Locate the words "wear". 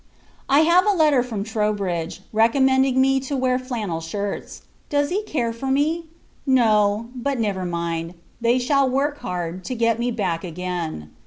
3.37-3.59